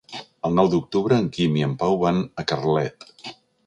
[0.47, 3.11] El nou d'octubre en Quim i en Pau van a Carlet.